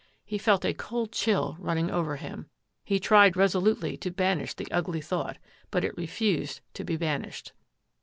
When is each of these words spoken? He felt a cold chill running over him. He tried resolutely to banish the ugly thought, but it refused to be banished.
He 0.25 0.39
felt 0.39 0.65
a 0.65 0.73
cold 0.73 1.11
chill 1.11 1.57
running 1.59 1.91
over 1.91 2.15
him. 2.15 2.47
He 2.83 2.99
tried 2.99 3.37
resolutely 3.37 3.97
to 3.97 4.09
banish 4.09 4.55
the 4.55 4.65
ugly 4.71 4.99
thought, 4.99 5.37
but 5.69 5.83
it 5.85 5.95
refused 5.95 6.61
to 6.73 6.83
be 6.83 6.97
banished. 6.97 7.53